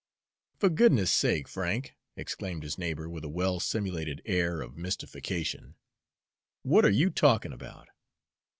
"Fer 0.57 0.69
goodness' 0.69 1.11
sake, 1.11 1.47
Frank!" 1.47 1.93
exclaimed 2.15 2.63
his 2.63 2.75
neighbor, 2.79 3.07
with 3.07 3.23
a 3.23 3.29
well 3.29 3.59
simulated 3.59 4.19
air 4.25 4.59
of 4.59 4.75
mystification, 4.75 5.75
"what 6.63 6.83
are 6.83 6.89
you 6.89 7.11
talkin' 7.11 7.53
about?" 7.53 7.87